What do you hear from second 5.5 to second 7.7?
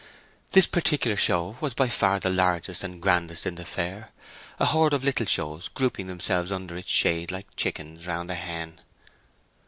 grouping themselves under its shade like